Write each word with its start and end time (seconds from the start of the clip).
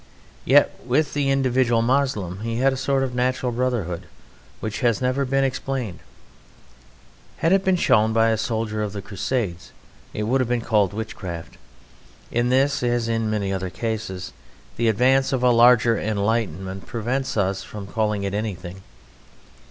Yet 0.45 0.79
with 0.83 1.13
the 1.13 1.29
individual 1.29 1.83
Moslem 1.83 2.39
he 2.39 2.55
had 2.55 2.73
a 2.73 2.75
sort 2.75 3.03
of 3.03 3.13
natural 3.13 3.51
brotherhood 3.51 4.07
which 4.59 4.79
has 4.79 4.99
never 4.99 5.25
been 5.25 5.43
explained. 5.43 5.99
Had 7.37 7.53
it 7.53 7.63
been 7.63 7.75
shown 7.75 8.11
by 8.11 8.29
a 8.29 8.37
soldier 8.39 8.81
of 8.81 8.93
the 8.93 9.01
Crusades, 9.03 9.71
it 10.11 10.23
would 10.23 10.41
have 10.41 10.49
been 10.49 10.59
called 10.61 10.91
witchcraft. 10.91 11.55
In 12.31 12.49
this, 12.49 12.81
as 12.81 13.07
in 13.07 13.29
many 13.29 13.53
other 13.53 13.69
cases, 13.69 14.33
the 14.75 14.87
advance 14.87 15.31
of 15.33 15.43
a 15.43 15.51
larger 15.51 15.95
enlightenment 15.99 16.87
prevents 16.87 17.37
us 17.37 17.61
from 17.61 17.85
calling 17.85 18.23
it 18.23 18.33
anything. 18.33 18.81